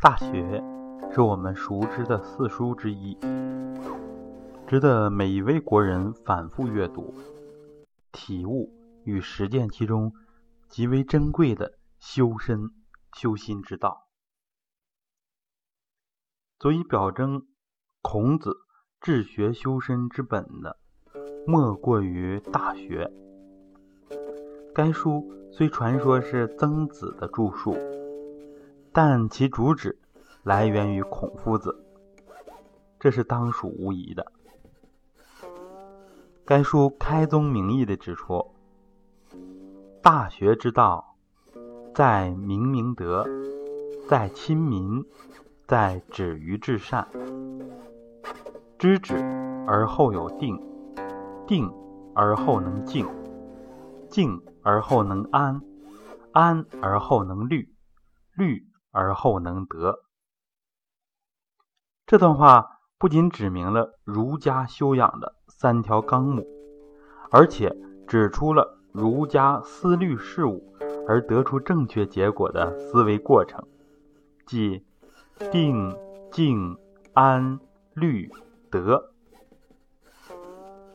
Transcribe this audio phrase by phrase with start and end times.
[0.00, 0.62] 大学
[1.10, 3.16] 是我们熟知的四书之一，
[4.66, 7.14] 值得每一位国人反复阅读，
[8.12, 8.70] 体悟
[9.04, 10.12] 与实践其中
[10.68, 12.70] 极为珍贵的修身
[13.16, 14.06] 修心之道。
[16.58, 17.46] 足以表征
[18.02, 18.58] 孔子
[19.00, 20.78] 治学修身之本的，
[21.46, 23.06] 莫过于《大学》。
[24.74, 27.76] 该书虽传说是曾子的著述。
[28.92, 29.96] 但其主旨
[30.42, 31.84] 来源于孔夫子，
[32.98, 34.26] 这是当属无疑的。
[36.44, 38.52] 该书开宗明义地指出
[40.02, 41.16] ：“大学之道，
[41.94, 43.24] 在明明德，
[44.08, 45.04] 在亲民，
[45.68, 47.06] 在止于至善。
[48.78, 49.14] 知止
[49.66, 50.60] 而后有定，
[51.46, 51.72] 定
[52.12, 53.06] 而后能静，
[54.08, 55.62] 静而后能安，
[56.32, 57.72] 安而后能虑，
[58.34, 60.04] 虑。”而后能得。
[62.06, 66.46] 这段话不仅指明了儒家修养的三条纲目，
[67.32, 67.76] 而且
[68.06, 70.76] 指出了儒家思虑事物
[71.08, 73.66] 而得出正确结果的思维过程，
[74.46, 74.86] 即
[75.50, 75.92] 定、
[76.30, 76.78] 静、
[77.14, 77.58] 安、
[77.94, 78.30] 虑、
[78.70, 79.10] 得。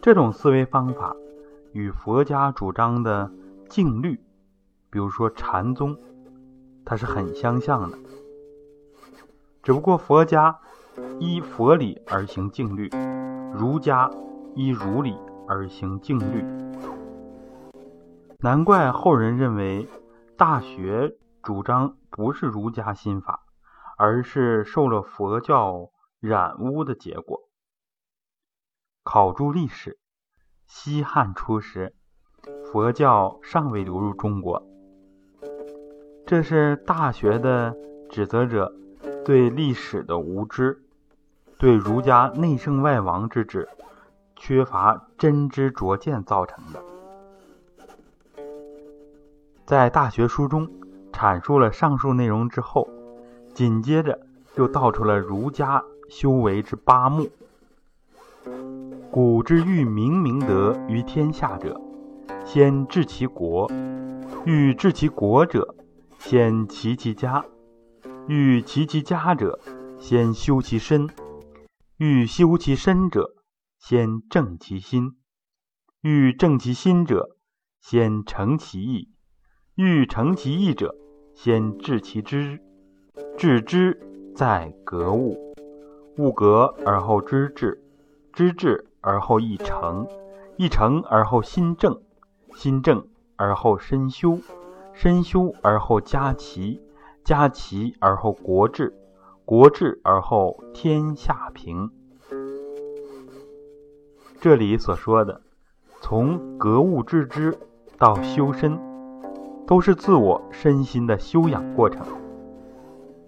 [0.00, 1.16] 这种思维方法
[1.72, 3.32] 与佛家主张的
[3.70, 4.20] 静虑，
[4.90, 5.96] 比如说禅宗。
[6.84, 7.96] 它是很相像的，
[9.62, 10.58] 只不过佛家
[11.20, 12.90] 依佛理而行静虑，
[13.54, 14.10] 儒家
[14.56, 16.42] 依儒理而行静虑。
[18.40, 19.86] 难怪后人认为
[20.36, 21.08] 《大学》
[21.42, 23.44] 主张不是儒家心法，
[23.96, 27.48] 而是受了佛教染污的结果。
[29.04, 30.00] 考诸历史，
[30.66, 31.94] 西汉初时，
[32.72, 34.62] 佛教尚未流入中国。
[36.24, 37.76] 这是大学的
[38.08, 38.72] 指责者
[39.24, 40.80] 对历史的无知，
[41.58, 43.68] 对儒家内圣外王之治
[44.36, 46.80] 缺乏真知灼见造成的。
[49.66, 50.70] 在《大学》书中
[51.12, 52.88] 阐述了上述内容之后，
[53.52, 54.16] 紧接着
[54.54, 57.28] 又道出了儒家修为之八目：
[59.10, 61.80] 古之欲明明德于天下者，
[62.52, 63.70] 先治其国；
[64.44, 65.76] 欲治其国者，
[66.18, 67.44] 先齐其家，
[68.26, 69.60] 欲齐其家者，
[70.00, 71.06] 先修其身；
[71.98, 73.36] 欲修其身者，
[73.78, 75.10] 先正其心；
[76.00, 77.36] 欲正其心者，
[77.80, 79.10] 先诚其意；
[79.76, 80.96] 欲诚其意者，
[81.36, 82.60] 先治其知。
[83.38, 83.96] 治知
[84.34, 85.54] 在格物，
[86.18, 87.80] 物格而后知至，
[88.32, 90.04] 知至而后意诚，
[90.56, 92.02] 意诚而后心正，
[92.60, 93.06] 心正
[93.36, 94.38] 而后身修。
[94.92, 96.78] 身修而后家齐，
[97.24, 98.94] 家齐而后国治，
[99.46, 101.90] 国治而后天下平。
[104.42, 105.40] 这里所说的，
[106.02, 107.58] 从格物致知
[107.96, 108.78] 到修身，
[109.66, 112.06] 都是自我身心的修养过程。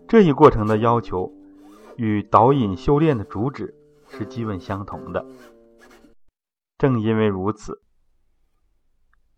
[0.07, 1.33] 这一过程的要求，
[1.97, 3.75] 与导引修炼的主旨
[4.11, 5.25] 是基本相同的。
[6.77, 7.81] 正因为如此，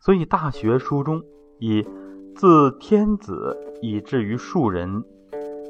[0.05, 1.25] 所以《大学》书中
[1.59, 1.85] 以。
[2.37, 5.05] 自天子以至于庶人，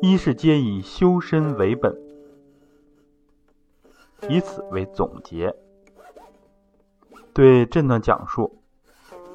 [0.01, 1.95] 一是皆以修身为本，
[4.31, 5.55] 以此为总结。
[7.35, 8.63] 对这段讲述，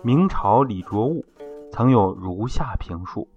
[0.02, 1.24] 明朝李卓悟
[1.72, 3.28] 曾有如下评述：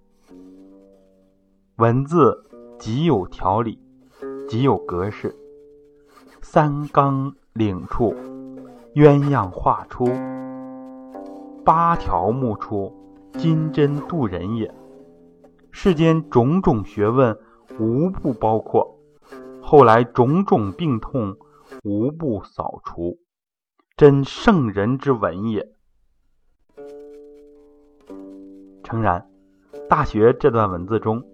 [1.76, 2.42] 文字
[2.78, 3.78] 极有条理，
[4.48, 5.36] 极有格式，
[6.40, 8.14] 三纲领处，
[8.94, 10.06] 鸳鸯画出，
[11.64, 12.92] 八条目出。
[13.38, 14.70] 金针渡人也，
[15.70, 17.34] 世间种种学问
[17.80, 18.98] 无不包括，
[19.62, 21.34] 后来种种病痛
[21.82, 23.16] 无不扫除，
[23.96, 25.66] 真圣人之文也。
[28.84, 29.26] 诚然，
[29.88, 31.24] 《大学》这段文字中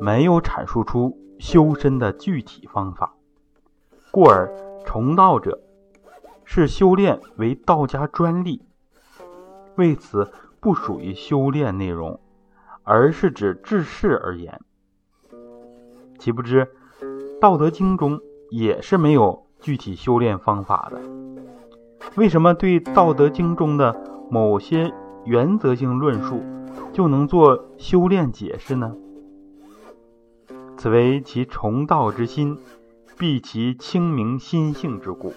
[0.00, 3.14] 没有阐述出修身的具体方法，
[4.10, 4.52] 故而
[4.84, 5.62] 崇道者
[6.44, 8.65] 视修炼为道家专利，
[9.76, 10.30] 为此。
[10.58, 12.18] 不属于修炼内容，
[12.82, 14.60] 而是指治世而言。
[16.18, 16.66] 岂不知
[17.38, 18.18] 《道德经》中
[18.50, 21.00] 也是没有具体修炼方法的？
[22.16, 23.94] 为什么对《道德经》中的
[24.28, 24.92] 某些
[25.24, 26.42] 原则性论述
[26.92, 28.96] 就能做修炼解释呢？
[30.76, 32.58] 此为其崇道之心，
[33.16, 35.32] 必其清明心性之故。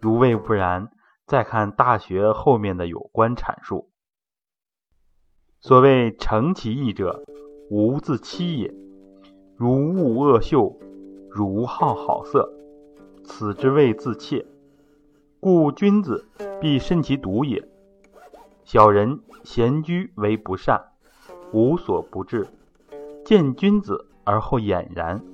[0.00, 0.90] 如谓不然。
[1.32, 3.88] 再看《大学》后面的有关阐述。
[5.62, 7.24] 所谓诚其意者，
[7.70, 8.74] 无自欺也。
[9.56, 10.78] 如恶恶秀，
[11.30, 12.52] 如好好色，
[13.24, 14.44] 此之谓自怯。
[15.40, 16.28] 故君子
[16.60, 17.66] 必慎其独也。
[18.64, 20.84] 小人闲居为不善，
[21.54, 22.46] 无所不至。
[23.24, 25.24] 见君子而后俨然，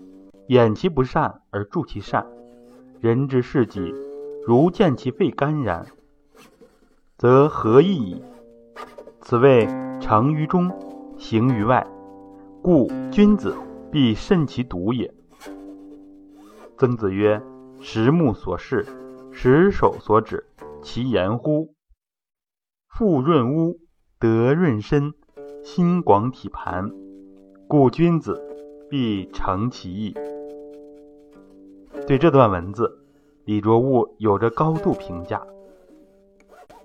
[0.46, 2.24] 掩其不善而助其善。
[3.00, 3.92] 人之事己，
[4.48, 5.84] 如见其肺肝然，
[7.18, 8.22] 则何益矣？
[9.20, 9.66] 此谓
[10.00, 10.72] 诚于中，
[11.18, 11.86] 行于外。
[12.62, 13.54] 故君子
[13.92, 15.12] 必慎其独也。
[16.78, 17.42] 曾子曰
[17.82, 18.86] ：“十目所视，
[19.32, 20.46] 十手所指，
[20.80, 21.74] 其言乎？”
[22.88, 23.78] 腹润屋，
[24.18, 25.12] 德润身，
[25.62, 26.90] 心广体盘。
[27.68, 28.42] 故君子
[28.88, 30.14] 必诚其意。
[32.06, 33.04] 对这段文字，
[33.48, 35.40] 李卓悟有着高度评价。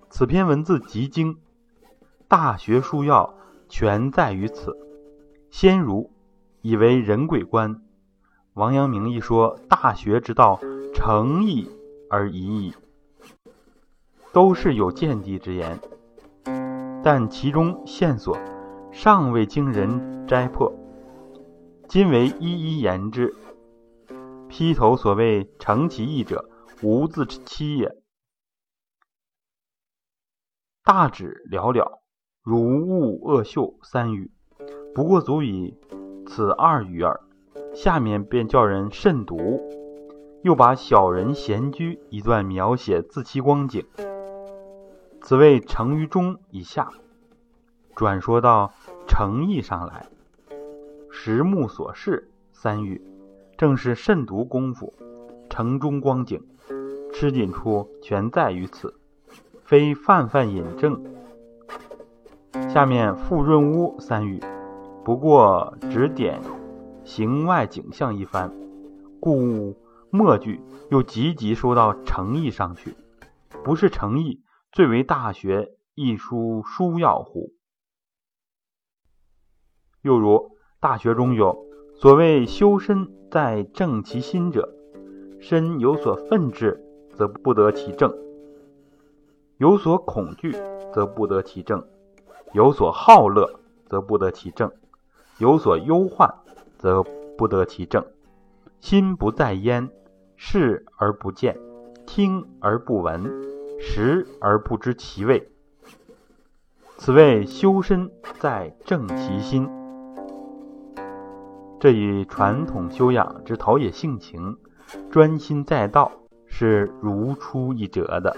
[0.09, 1.39] 此篇文字极精，
[2.29, 3.35] 大学书要
[3.67, 4.73] 全在于此。
[5.51, 6.09] 先儒
[6.61, 7.81] 以为人鬼观，
[8.53, 10.57] 王阳明一说大学之道，
[10.93, 11.69] 诚意
[12.09, 12.73] 而已矣，
[14.31, 15.77] 都是有见地之言。
[17.03, 18.37] 但其中线索
[18.89, 20.71] 尚未经人摘破，
[21.89, 23.35] 今为一一言之。
[24.47, 26.47] 劈头所谓“诚其意者，
[26.83, 27.95] 无自欺也”，
[30.83, 31.99] 大旨寥寥，
[32.41, 34.31] 如物恶秀三语，
[34.93, 35.79] 不过足以
[36.27, 37.21] 此二语耳。
[37.73, 39.61] 下面便叫人慎独，
[40.43, 43.87] 又把小人闲居一段描写自欺光景。
[45.21, 46.89] 此谓成于中以下，
[47.95, 48.73] 转说到
[49.07, 50.09] 诚意上来，
[51.09, 53.01] 实目所视三语。
[53.57, 54.93] 正是慎独功夫，
[55.49, 56.45] 城中光景，
[57.13, 58.93] 吃紧处全在于此，
[59.63, 61.01] 非泛泛引证。
[62.69, 64.41] 下面复润屋三语，
[65.05, 66.41] 不过指点
[67.05, 68.51] 形外景象一番，
[69.19, 69.77] 故
[70.09, 72.95] 末句又急急说到诚意上去，
[73.63, 77.53] 不是诚意，最为大学一书书要乎？
[80.01, 83.07] 又如大学中有所谓修身。
[83.33, 84.75] 在正其心者，
[85.39, 88.09] 身有所愤志，则不得其正；
[89.57, 90.51] 有所恐惧，
[90.93, 91.79] 则不得其正；
[92.53, 94.69] 有所好乐，则不得其正；
[95.37, 96.33] 有所忧患，
[96.77, 97.03] 则
[97.37, 98.05] 不得其正。
[98.79, 99.89] 心不在焉，
[100.35, 101.57] 视而不见，
[102.05, 103.31] 听而不闻，
[103.79, 105.49] 食而不知其味。
[106.97, 109.69] 此谓修身在正其心。
[111.79, 114.57] 这与传统修养之陶冶性情、
[115.11, 116.11] 专心在道
[116.55, 118.37] 是如出一辙的。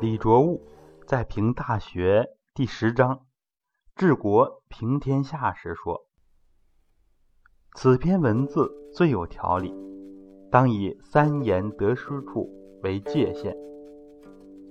[0.00, 0.62] 李卓悟
[1.04, 2.20] 在评《大学》
[2.54, 3.26] 第十章
[3.96, 6.06] “治国平天下”时说
[7.74, 9.74] ：“此篇文字最有条理，
[10.48, 12.48] 当以三言得失处
[12.84, 13.56] 为界限。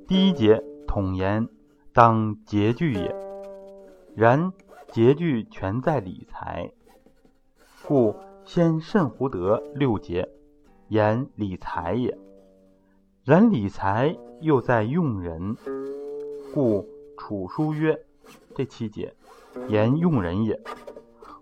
[0.08, 1.50] 第一节统言，
[1.92, 3.14] 当节句也。
[4.16, 4.54] 然
[4.88, 6.72] 节句全在理财。”
[7.86, 8.16] 故
[8.46, 10.30] 先慎胡德六节，
[10.90, 12.18] 言理财也。
[13.24, 15.58] 然理财又在用人，
[16.54, 16.88] 故
[17.18, 18.00] 楚书曰
[18.56, 19.14] ：“这七节
[19.68, 20.62] 言用人也。”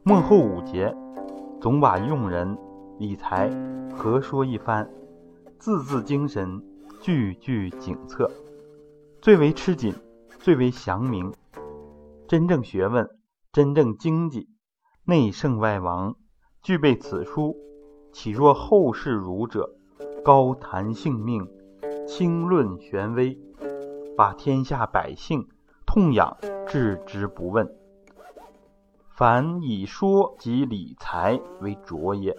[0.04, 0.96] 末后五节
[1.62, 2.58] 总把用人、
[2.98, 3.50] 理财
[3.96, 4.90] 合说一番，
[5.60, 6.64] 字字精神，
[7.00, 8.30] 句句景策，
[9.22, 9.94] 最为吃紧，
[10.40, 11.32] 最为详明。
[12.28, 13.08] 真正学问，
[13.52, 14.50] 真正经济，
[15.06, 16.16] 内圣外王。
[16.64, 17.56] 具备此书，
[18.16, 19.76] 岂若后世儒者，
[20.24, 21.46] 高谈性命，
[22.08, 23.38] 轻论玄微，
[24.16, 25.46] 把天下百姓
[25.86, 27.70] 痛痒置之不问。
[29.10, 32.34] 凡以说及理财为着也。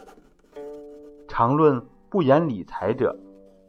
[1.29, 3.15] 常论不言理财者，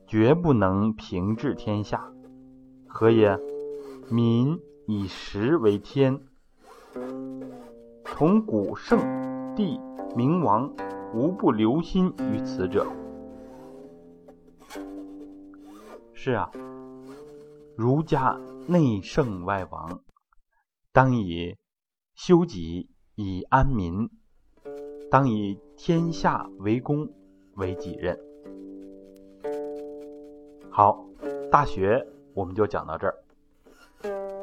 [0.07, 2.09] 绝不能平治天下。
[2.87, 3.37] 何也？
[4.09, 6.21] 民以食为天，
[8.05, 8.97] 从古圣
[9.57, 9.77] 帝。
[10.15, 10.73] 明王
[11.13, 12.85] 无不留心于此者。
[16.13, 16.51] 是啊，
[17.75, 20.01] 儒家内圣外王，
[20.91, 21.55] 当以
[22.15, 24.09] 修己以安民，
[25.09, 27.09] 当以天下为公
[27.55, 28.19] 为己任。
[30.69, 31.05] 好，
[31.51, 34.36] 大学我们就讲到这儿。